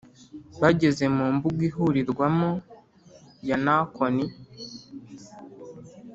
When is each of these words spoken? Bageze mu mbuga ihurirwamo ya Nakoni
Bageze 0.61 1.05
mu 1.15 1.25
mbuga 1.35 1.61
ihurirwamo 1.69 2.49
ya 3.47 3.57
Nakoni 3.63 4.25